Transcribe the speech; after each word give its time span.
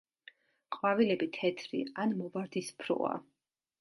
ყვავილები 0.77 1.29
თეთრი 1.37 1.81
ან 2.05 2.17
მოვარდისფროა. 2.23 3.13